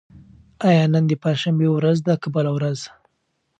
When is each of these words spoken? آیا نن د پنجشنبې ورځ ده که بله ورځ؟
آیا 0.67 0.83
نن 0.93 1.03
د 1.07 1.11
پنجشنبې 1.23 1.67
ورځ 1.71 1.97
ده 2.07 2.13
که 2.21 2.27
بله 2.35 2.51
ورځ؟ 2.55 2.79